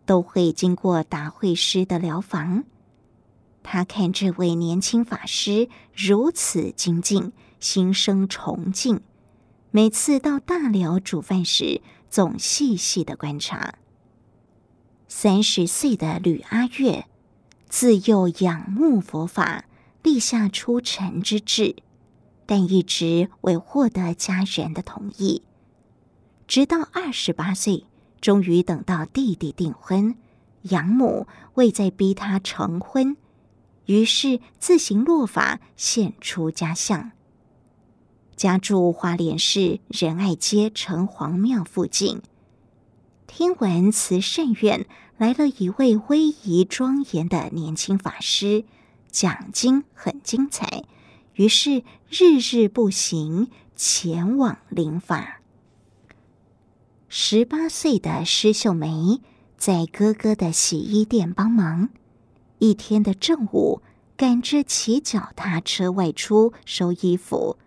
[0.05, 2.63] 都会经过达慧师的寮房。
[3.63, 9.01] 他看这位年轻法师如此精进，心生崇敬。
[9.71, 13.73] 每次到大寮煮饭时，总细细的观察。
[15.17, 17.05] 三十岁的吕阿月，
[17.69, 19.63] 自幼仰慕佛法，
[20.03, 21.77] 立下出尘之志，
[22.45, 25.41] 但一直未获得家人的同意。
[26.45, 27.85] 直到二十八岁，
[28.19, 30.17] 终于等到弟弟订婚，
[30.63, 33.15] 养母未再逼他成婚，
[33.85, 37.13] 于是自行落法，现出家相。
[38.35, 42.21] 家住花莲市仁爱街城隍庙附近。
[43.27, 44.85] 听闻慈圣院
[45.17, 48.65] 来了一位威仪庄严的年轻法师，
[49.09, 50.83] 讲经很精彩，
[51.35, 55.41] 于是日日步行前往灵法。
[57.07, 59.21] 十八岁的施秀梅
[59.57, 61.89] 在哥哥的洗衣店帮忙，
[62.59, 63.81] 一天的正午
[64.17, 67.57] 赶着骑脚踏车外出收衣服，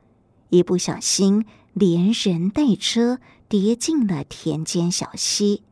[0.51, 3.19] 一不小心连人带车。
[3.51, 5.63] 跌进了田间小溪，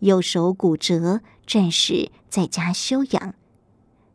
[0.00, 3.34] 右手骨折，暂时在家休养。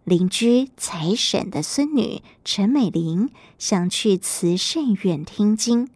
[0.03, 5.89] 邻居财婶的孙女陈美玲想去慈圣院听经，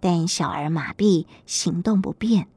[0.00, 2.48] 但小儿麻痹，行动不便。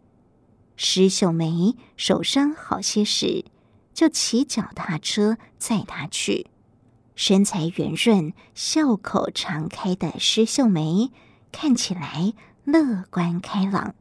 [0.76, 3.46] 施秀梅手伤好些时，
[3.94, 6.48] 就骑脚踏车载她去。
[7.16, 11.12] 身材圆润、笑口常开的施秀梅
[11.52, 12.34] 看起来。
[12.70, 13.96] 乐观开朗，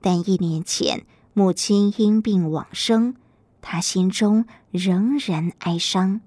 [0.00, 1.04] 但一年前
[1.38, 3.14] 母亲因病往生，
[3.62, 6.20] 他心中仍然哀伤。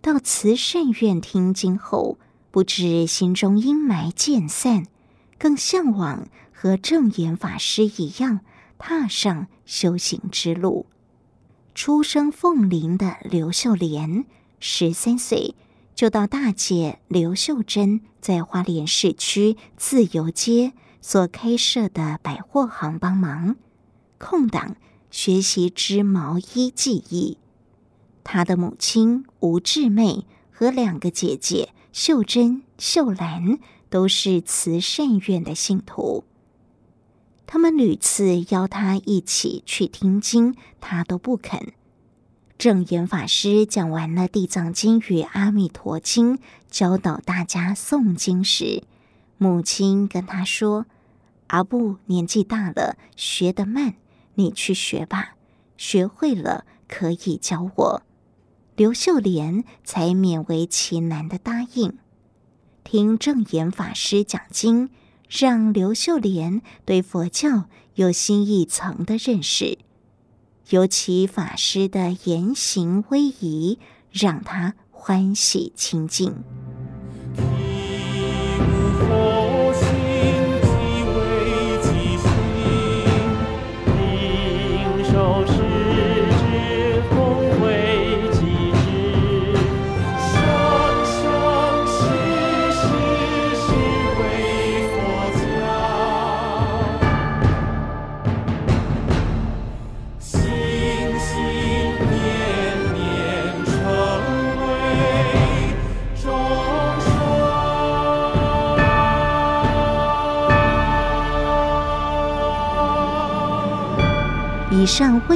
[0.00, 2.16] 到慈圣院听经后，
[2.52, 4.86] 不知心中阴霾渐散，
[5.40, 8.42] 更向往和正言法师一样
[8.78, 10.86] 踏上修行之路。
[11.74, 14.24] 出生凤林的刘秀莲，
[14.60, 15.56] 十三岁。
[15.96, 23.56] 就到大姐刘秀珍在花莲市区自由街所开设的百货行帮忙，
[24.20, 24.76] 空档
[25.10, 27.38] 学习织毛衣技艺。
[28.22, 36.22] 他的母亲吴志妹和两个姐姐秀珍、秀兰都是慈善院的信徒，
[37.46, 41.72] 他们屡次邀他一起去听经，他都不肯。
[42.58, 46.36] 正言法师讲完了《地藏经》与《阿弥陀经》，
[46.70, 48.84] 教导大家诵经时，
[49.38, 50.84] 母亲跟他说
[51.48, 53.94] ：“阿布年纪大了，学得慢，
[54.40, 55.34] 你去学吧，
[55.76, 58.02] 学会了可以教我。”
[58.76, 61.98] 刘秀莲才勉为其难的答应。
[62.82, 64.88] 听证言法师讲经，
[65.28, 69.78] 让刘秀莲对佛教有新一层的认识。
[70.70, 73.78] 尤其法师的言行威仪，
[74.10, 76.32] 让他欢喜亲近。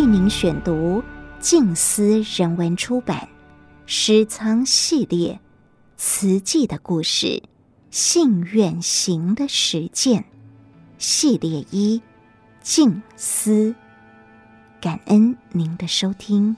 [0.05, 1.03] 为您选读
[1.41, 3.21] 静思人文出版
[3.87, 5.41] 《诗仓系列
[5.97, 7.43] 词记的故事，
[7.91, 10.21] 信愿行的实践》
[10.99, 12.03] 系列一
[12.61, 13.75] 静思，
[14.79, 16.55] 感恩您的收听。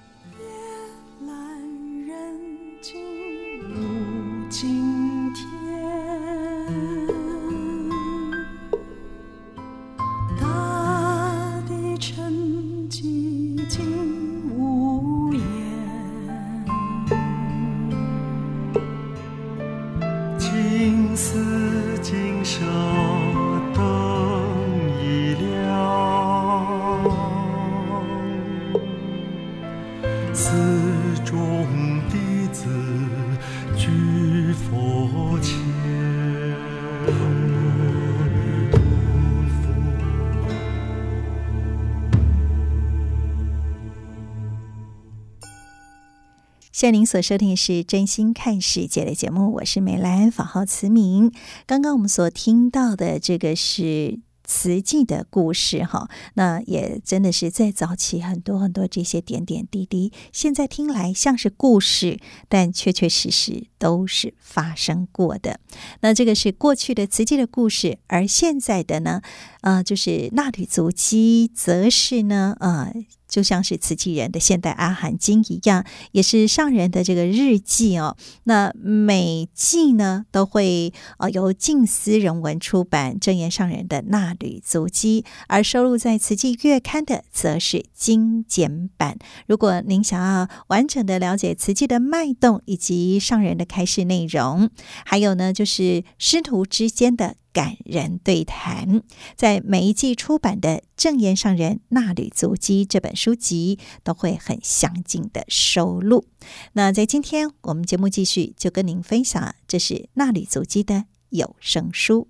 [46.87, 51.33] 现在您所收听的是《真心看世界》的节目，我是美兰，法号慈明。
[51.67, 65.59] 刚刚我们所听到的这个是慈济的故事，哈，那也真的是在早期很多很多这些点点滴滴，现在听来像是故事，但确确实实都是发生过的。
[66.03, 69.23] 那这个是过去的慈济的故事，而现在的呢，
[69.63, 72.93] 呃，就是纳履足迹，则是呢，呃。
[73.29, 78.17] 就像是慈济人的现代阿含经一样，也是上人的这个日记哦。
[78.45, 89.19] 那每季呢都会呃由静思人文出版证言上人的纳履足迹，而收录在慈济月刊的则是精简版。
[89.47, 94.71] 如果您想要完整的了解慈济的脉动以及上人的开示内容，
[95.05, 97.37] 还有呢就是师徒之间的。
[97.57, 99.01] 感人对谈，
[99.35, 106.27] 在每一季出版的《正言上人纳履足迹》这本书籍都会很详尽的收录。
[106.75, 112.29] 那在今天我们节目继续，就跟您分享，这是纳履足迹的有声书。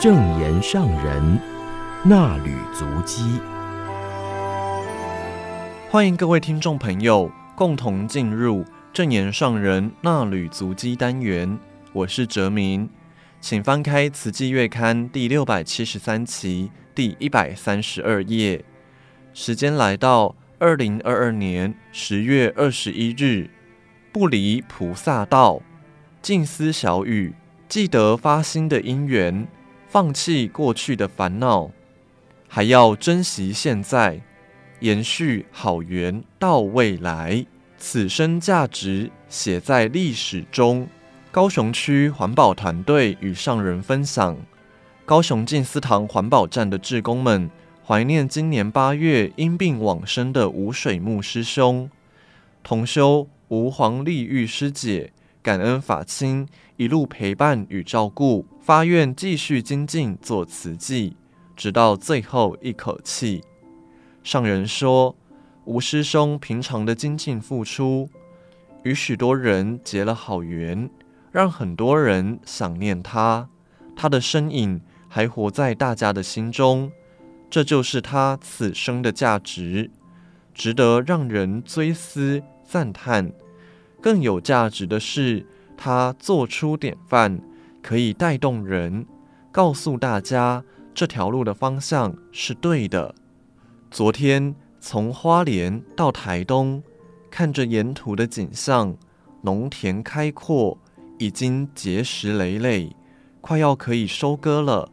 [0.00, 1.38] 正言上人
[2.02, 3.38] 纳履足迹，
[5.90, 8.64] 欢迎各位听众朋友共同进入
[8.94, 11.58] 正言上人纳履足迹单元。
[11.96, 12.90] 我是哲明，
[13.40, 18.62] 请翻开《慈济月刊》第六百七十三期第一百三十二页。
[19.32, 23.48] 时间来到二零二二年十月二十一日，
[24.12, 25.62] 不离菩萨道，
[26.20, 27.34] 静思小语，
[27.66, 29.48] 记得发心的因缘，
[29.88, 31.70] 放弃过去的烦恼，
[32.46, 34.20] 还要珍惜现在，
[34.80, 37.46] 延续好缘到未来。
[37.78, 40.86] 此生价值写在历史中。
[41.36, 44.38] 高雄区环保团队与上人分享：
[45.04, 47.50] 高雄静思堂环保站的志工们
[47.86, 51.90] 怀念今年八月因病往生的吴水木师兄，
[52.62, 55.12] 同修吴黄丽玉师姐
[55.42, 61.18] 感恩法亲一路陪伴与照顾，发愿继续精进做慈济，
[61.54, 63.44] 直到最后一口气。
[64.24, 65.14] 上人说，
[65.66, 68.08] 吴师兄平常的精进付出，
[68.84, 70.88] 与许多人结了好缘。
[71.36, 73.46] 让很多人想念他，
[73.94, 76.90] 他的身影还活在大家的心中，
[77.50, 79.90] 这就是他此生的价值，
[80.54, 83.30] 值得让人追思赞叹。
[84.00, 85.44] 更有价值的是，
[85.76, 87.38] 他做出典范，
[87.82, 89.04] 可以带动人，
[89.52, 90.64] 告诉大家
[90.94, 93.14] 这条路的方向是对的。
[93.90, 96.82] 昨天从花莲到台东，
[97.30, 98.96] 看着沿途的景象，
[99.42, 100.78] 农田开阔。
[101.18, 102.94] 已经结实累累，
[103.40, 104.90] 快要可以收割了。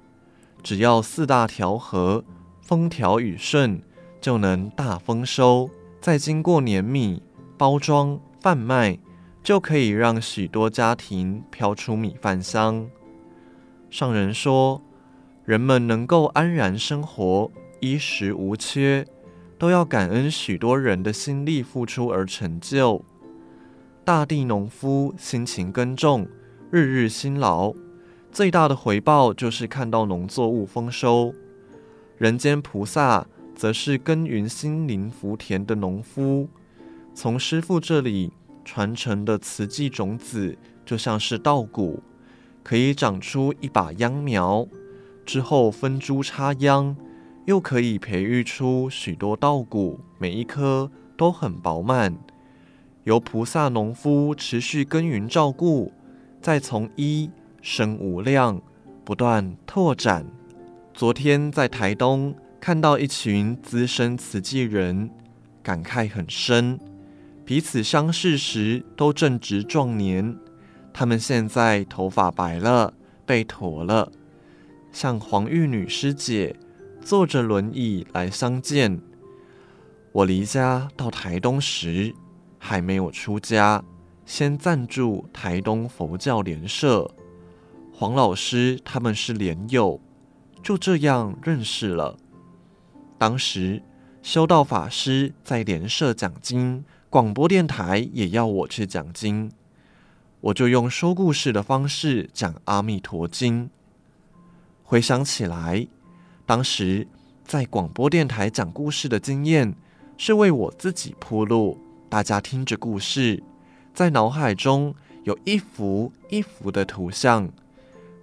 [0.62, 2.24] 只要四大调和
[2.62, 3.82] 风调雨顺，
[4.22, 5.70] 就能大丰收。
[6.00, 7.22] 再经过碾米、
[7.58, 9.00] 包装、贩卖，
[9.44, 12.88] 就可以让许多家庭飘出米饭香。
[13.90, 14.82] 上人说，
[15.46, 17.52] 人们能够安然生活、
[17.82, 19.06] 衣食无缺，
[19.58, 23.04] 都要感恩许多人的心力付出而成就。
[24.06, 26.28] 大地农夫辛勤耕种，
[26.70, 27.74] 日日辛劳，
[28.34, 31.34] 最大的回报就是看到农作物丰收。
[32.18, 33.26] 人间菩萨
[33.56, 36.50] 则是耕耘心灵福田的农夫，
[37.14, 38.34] 从师父这里
[38.66, 42.04] 传承的慈济种子，就像是稻谷，
[42.62, 44.68] 可以长出一把秧苗，
[45.26, 46.94] 之后分株插秧，
[47.46, 52.14] 又可以培育出许多稻谷，每一颗都很饱满。
[53.04, 55.92] 由菩萨农夫持续耕耘照顾，
[56.42, 57.30] 再从一
[57.62, 58.62] 生无量，
[59.04, 60.26] 不断拓展。
[60.94, 65.10] 昨天在台东看到一群资深慈济人，
[65.62, 66.80] 感慨很深。
[67.46, 70.38] 彼此相识时都正值壮年，
[70.94, 72.94] 他们现在头发白了，
[73.26, 74.10] 背驼了。
[74.94, 76.56] 像黄玉女师姐
[77.02, 79.02] 坐着轮椅来相见。
[80.14, 82.14] 我离家到台东时，
[82.66, 83.84] 还没有出家，
[84.26, 87.12] 先暂住台东佛教联社。
[87.92, 90.00] 黄老师他们是莲友，
[90.64, 92.18] 就这样认识了。
[93.18, 93.84] 当时
[94.22, 99.52] 修道法师在联社讲经，广播电台也要我去讲经。
[100.40, 103.66] 我就用说故事的方式讲《阿弥陀经》。
[104.84, 105.86] 回想起来，
[106.46, 107.06] 当时
[107.44, 109.76] 在广播电台讲故事的经验，
[110.18, 111.78] 是为我自己铺路。
[112.14, 113.42] 大家听着故事，
[113.92, 114.94] 在脑海中
[115.24, 117.50] 有一幅一幅的图像，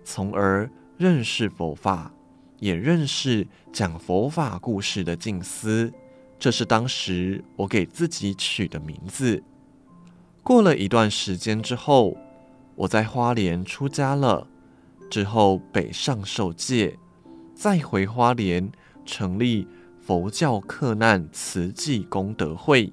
[0.05, 2.13] 从而认识佛法，
[2.61, 5.93] 也认识讲佛法故事的静思。
[6.39, 9.43] 这是当时我给自己取的名字。
[10.45, 12.17] 过了一段时间之后，
[12.77, 14.47] 我在花莲出家了，
[15.11, 16.97] 之后北上受戒，
[17.57, 18.71] 再回花莲
[19.05, 19.67] 成立
[20.01, 22.93] 佛教克难慈济功德会。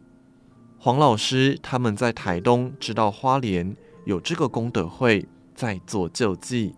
[0.87, 3.75] 黄老师他们在台东知道花莲
[4.05, 6.75] 有这个功德会在做救济，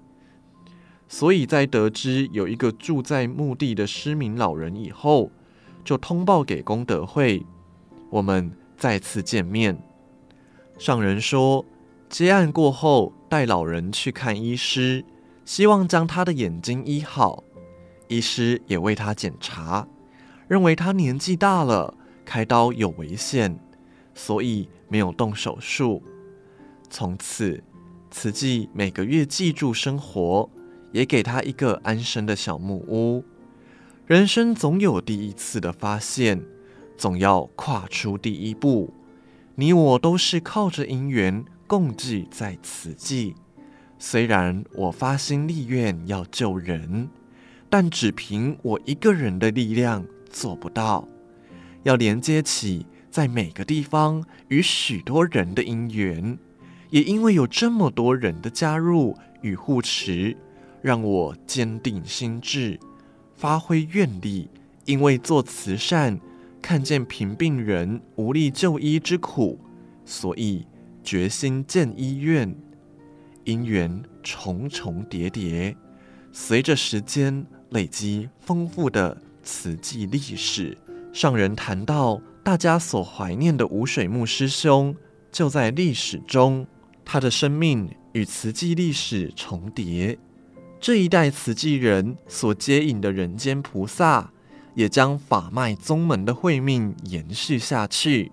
[1.07, 5.30] 所以在得知有一个住在墓地的失明老人以后，
[5.86, 7.45] 就通报给功德会，
[8.10, 9.80] 我们再次见面。
[10.80, 11.64] 上人说，
[12.10, 15.05] 接案过后带老人去看医师，
[15.45, 17.43] 希望将他的眼睛医好。
[18.07, 19.88] 医师也为他检查，
[20.47, 21.93] 认为他年纪大了，
[22.26, 23.60] 开刀有危险，
[24.22, 26.04] 所以没有动手术。
[26.90, 27.64] 从此，
[28.12, 30.50] 慈济每个月济助生活，
[30.92, 33.24] 也给他一个安身的小木屋。
[34.06, 36.44] 人生总有第一次的发现，
[36.98, 38.94] 总要跨出第一步。
[39.56, 43.34] 你我都是靠着因缘共济在慈济。
[43.98, 47.08] 虽然我发心立愿要救人，
[47.70, 51.08] 但只凭我一个人的力量做不到。
[51.84, 56.38] 要连接起在每个地方与许多人的因缘，
[56.89, 60.36] 也因为有这么多人的加入与护持，
[60.82, 62.80] 让我坚定心志。
[63.36, 64.49] 发挥愿力，
[64.86, 66.20] 因为做慈善，
[66.62, 69.60] 看见贫病人无力就医之苦，
[70.03, 70.68] 所以
[71.03, 72.53] 决心建医院。
[73.45, 75.76] 因缘重重叠叠，
[76.32, 80.78] 随着时间累积丰富的慈济历史。
[81.12, 84.95] 上人谈到，大家所怀念的吴水木师兄，
[85.32, 86.66] 就在历史中，
[87.06, 90.18] 他的生命与慈济历史重叠。
[90.80, 94.34] 这一代慈济人所接引的人间菩萨，
[94.74, 98.32] 也将法脉宗门的慧命延续下去，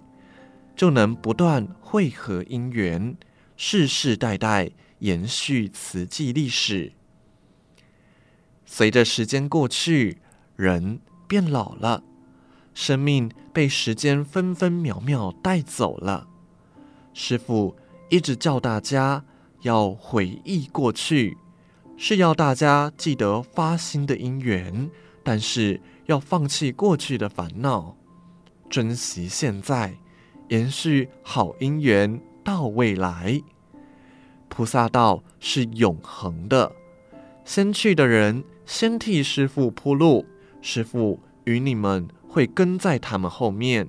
[0.74, 3.14] 就能不断汇合因缘，
[3.58, 6.92] 世世代代延续慈济历史。
[8.64, 10.16] 随着时间过去，
[10.56, 12.02] 人变老了，
[12.76, 16.28] 生命被时间分分秒秒带走了。
[17.14, 17.74] 师父
[18.10, 19.24] 一直叫大家
[19.62, 21.38] 要回忆过去。
[21.96, 24.90] 是要大家记得发心的因缘，
[25.24, 27.96] 但是要放弃过去的烦恼，
[28.68, 29.96] 珍惜现在，
[30.50, 33.42] 延续好因缘到未来。
[34.50, 36.70] 菩萨道是永恒的，
[37.46, 40.26] 先去的人先替师父铺路，
[40.60, 42.06] 师父与你们
[42.36, 43.88] 会跟在他们后面，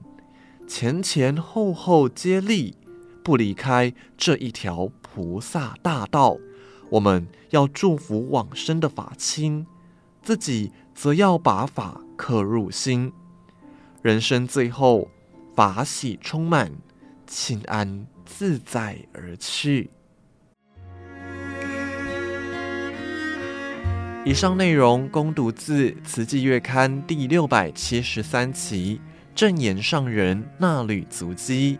[0.65, 2.77] 前前后后接力，
[3.21, 6.37] 不离开这一条菩萨大道。
[6.91, 9.67] 我们要祝福往生的法亲，
[10.23, 13.11] 自己则要把法刻入心。
[14.01, 15.09] 人生最后，
[15.53, 16.71] 法喜充满，
[17.27, 19.89] 轻安自在而去。
[24.27, 28.99] 以上内容供读自《慈济月刊》第六百七十三期
[29.33, 31.79] 正言上人衲履足迹。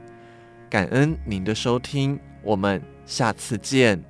[0.69, 4.01] 感恩您的收听，我们下次见。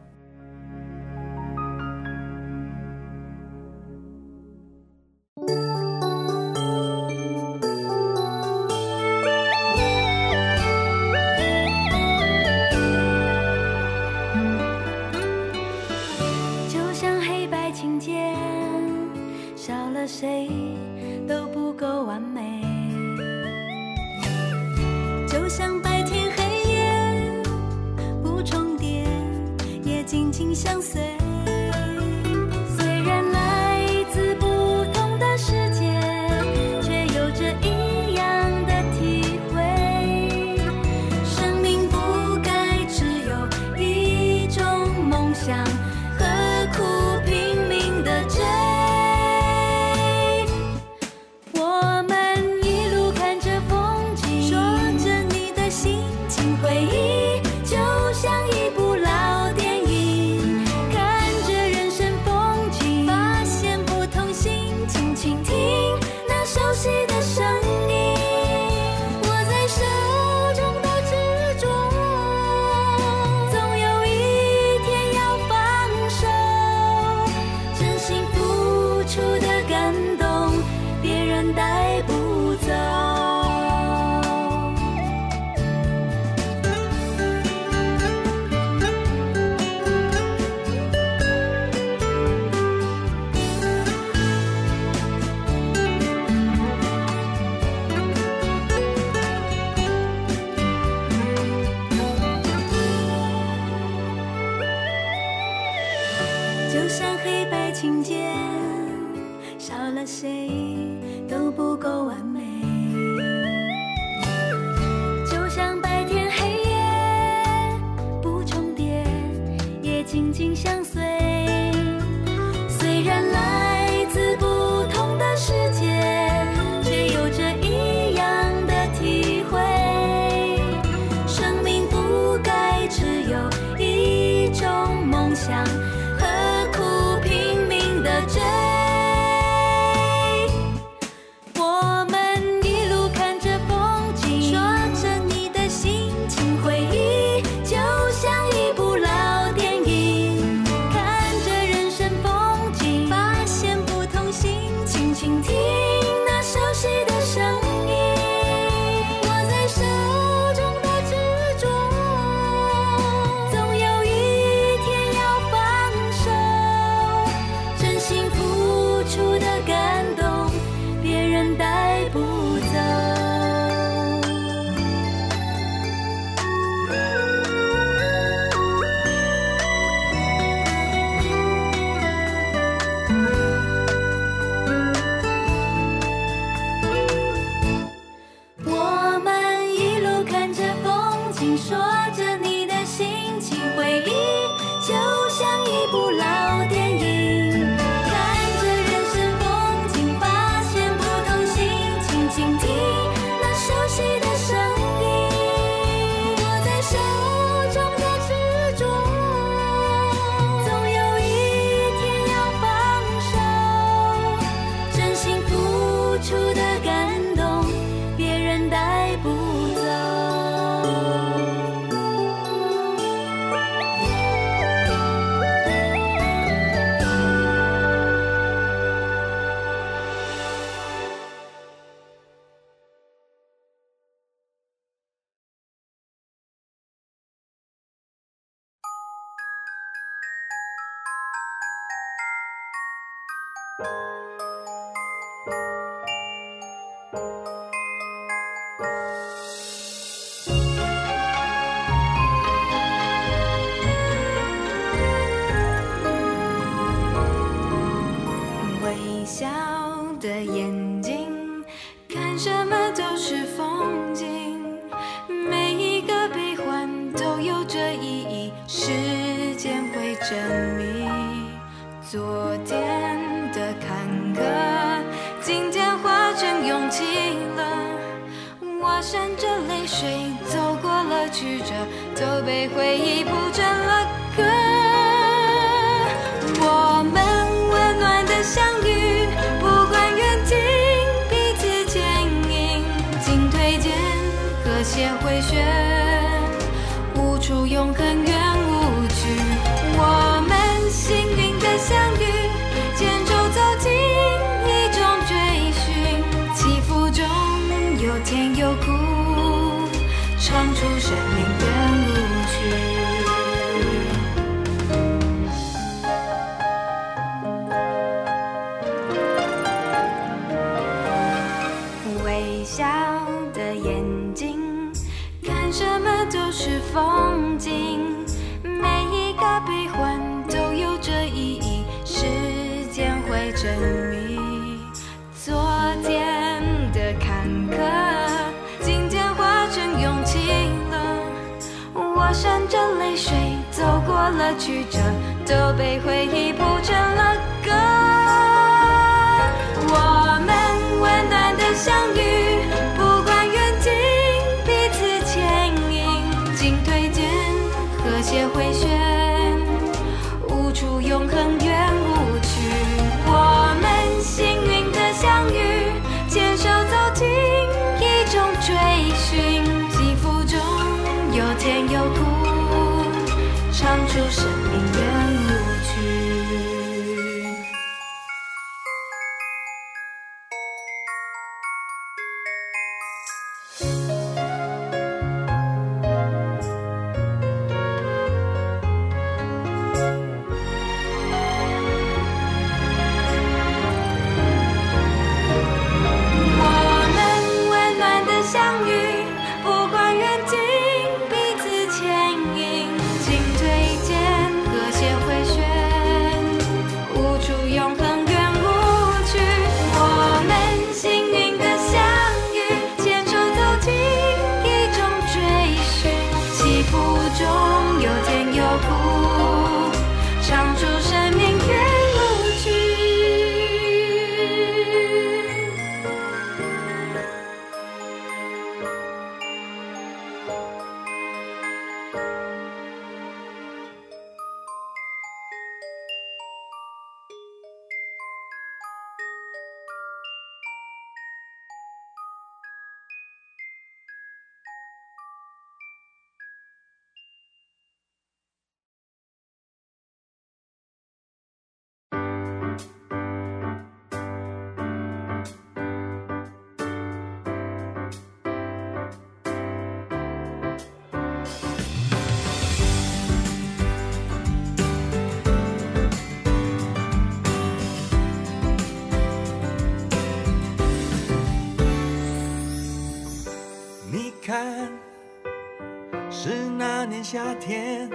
[477.29, 478.09] 夏天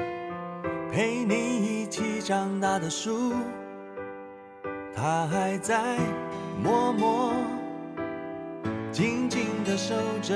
[0.90, 3.34] 陪你一起长大的树，
[4.96, 5.98] 它还在
[6.64, 7.34] 默默
[8.90, 10.34] 静静地守着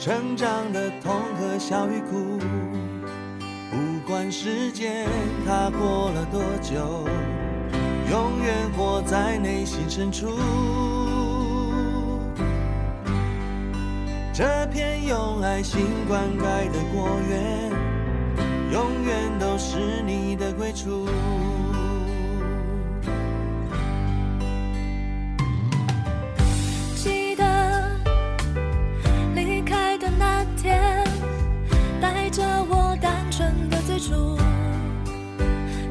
[0.00, 2.40] 成长的痛和笑与哭。
[3.70, 5.06] 不管时间
[5.46, 7.06] 它过了多久，
[8.10, 10.26] 永远活在内心深处。
[14.36, 17.70] 这片用爱心灌溉的果园，
[18.72, 21.06] 永远都是你的归处。
[26.96, 27.88] 记得
[29.36, 30.82] 离开的那天，
[32.00, 34.36] 带着我单纯的最初，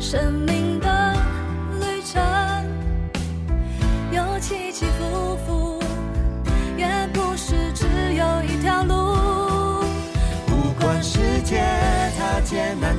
[0.02, 1.16] 生命的
[1.80, 2.22] 旅程
[4.12, 5.73] 有起起伏伏，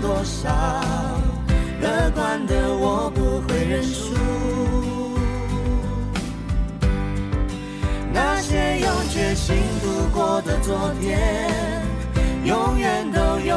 [0.01, 0.51] 多少，
[1.81, 4.15] 乐观的我不会认输。
[8.13, 11.83] 那些用决心度过的昨天，
[12.45, 13.57] 永远都有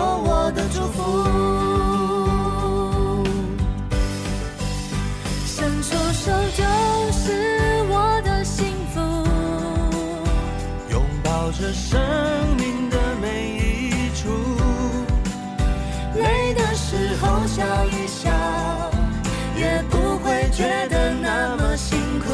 [20.57, 22.33] 觉得那么辛苦。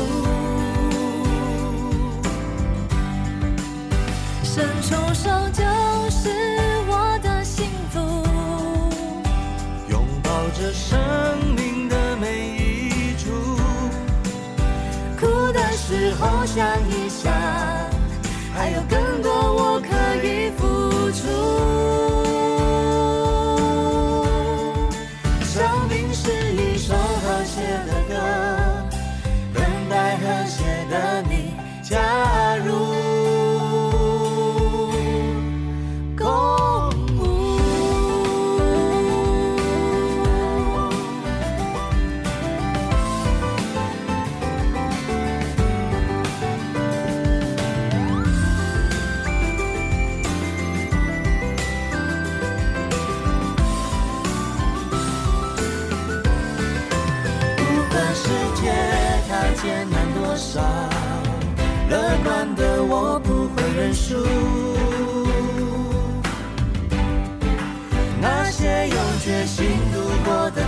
[4.41, 5.61] 伸出手就
[6.09, 6.29] 是
[6.87, 7.99] 我的幸福，
[9.89, 10.97] 拥抱着生
[11.53, 13.29] 命的每一处，
[15.19, 17.29] 哭的时候想一想。
[18.55, 19.89] 还有更多我可
[20.25, 21.92] 以付出。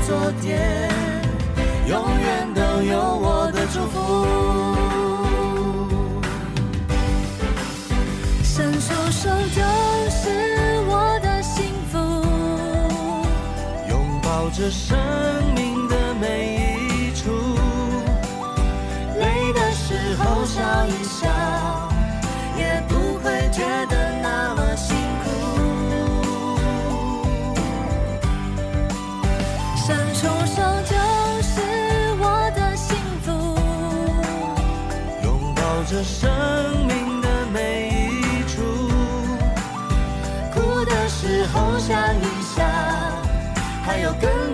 [0.08, 0.88] 昨天，
[1.88, 3.98] 永远都有我的祝福。
[8.44, 9.64] 伸出手就
[10.12, 10.30] 是
[10.88, 11.98] 我的幸福，
[13.90, 14.96] 拥抱着生
[15.56, 16.56] 命的每
[17.10, 17.32] 一处，
[19.20, 21.55] 累的时候笑一笑。
[35.96, 36.30] 着生
[36.86, 38.62] 命的每一处，
[40.54, 42.68] 哭的时候想一想，
[43.82, 44.45] 还有更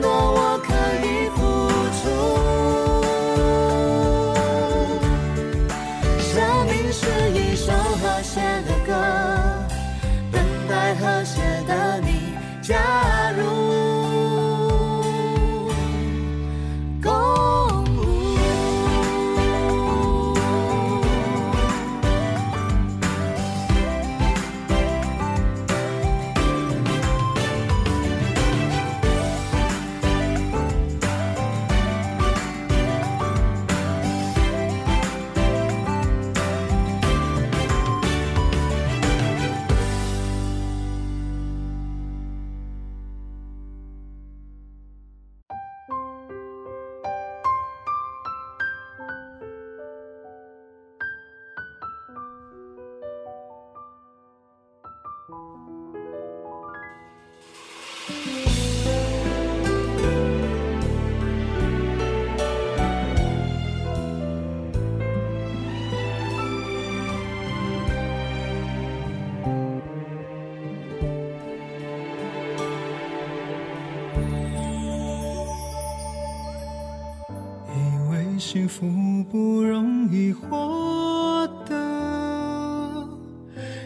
[78.43, 78.87] 幸福
[79.31, 83.07] 不容易获得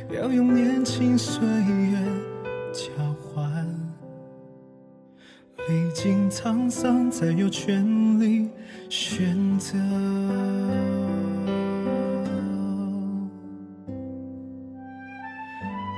[0.10, 2.00] 要用年轻岁月
[2.72, 2.90] 交
[3.20, 3.68] 换。
[5.68, 7.84] 历经沧桑才有权
[8.18, 8.50] 利
[8.90, 9.78] 选择。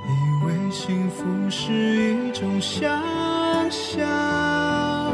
[0.04, 2.90] 以为幸福是一种想
[3.70, 5.14] 象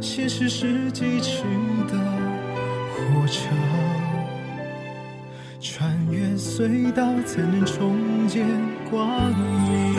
[0.00, 1.13] 现实世界
[6.56, 8.46] 隧道才能重见
[8.88, 9.28] 光
[9.66, 9.92] 明。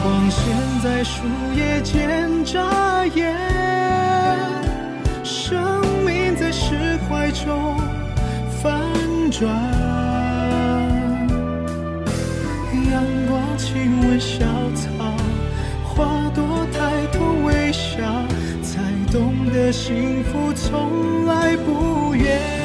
[0.00, 1.24] 光线在树
[1.56, 3.36] 叶间眨眼，
[5.24, 6.76] 生命在释
[7.08, 7.76] 怀中
[8.62, 8.80] 翻
[9.32, 9.50] 转。
[12.88, 14.46] 阳光亲吻小
[14.76, 15.16] 草，
[15.82, 17.98] 花朵抬头微笑，
[18.62, 22.61] 才懂得幸福从来不远。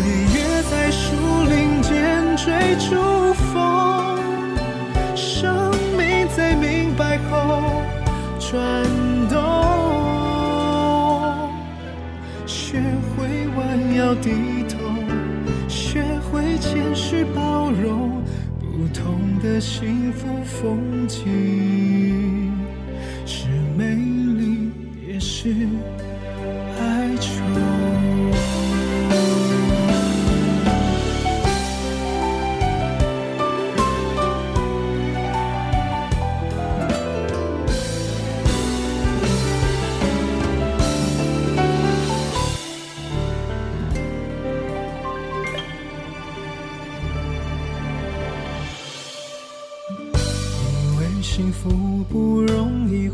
[0.00, 1.16] 岁月在树
[1.50, 4.16] 林间追逐风。
[5.16, 7.82] 生命在明白后
[8.38, 8.84] 转
[9.28, 9.36] 动，
[12.46, 12.80] 学
[13.16, 14.78] 会弯腰低头，
[15.66, 18.22] 学会谦虚包容，
[18.60, 21.26] 不同的幸福风景，
[51.38, 51.70] 幸福
[52.10, 53.08] 不容易